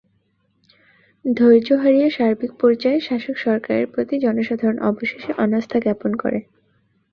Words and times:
ধৈর্য 1.25 1.69
হারিয়ে 1.81 2.09
সার্বিক 2.09 2.51
পর্যায়ে 2.61 2.99
শাসক 2.99 3.35
সরকারের 3.37 3.85
প্রতি 3.93 4.15
জনসাধারণ 4.19 4.77
অবশেষে 4.89 5.31
অনাস্থা 5.43 5.77
জ্ঞাপন 5.79 6.11
করে। 6.21 6.39